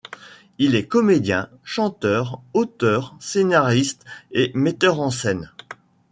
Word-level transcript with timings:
Il 0.57 0.73
est 0.73 0.87
comédien, 0.87 1.47
chanteur, 1.63 2.41
auteur, 2.55 3.15
scénariste 3.19 4.03
et 4.31 4.51
metteur 4.55 4.99
en 4.99 5.11
scène. 5.11 5.51